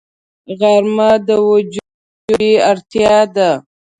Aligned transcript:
غرمه 0.59 1.09
د 1.27 1.29
وجود 1.49 1.87
طبیعي 2.17 2.53
اړتیا 2.71 3.17
ده 3.35 3.49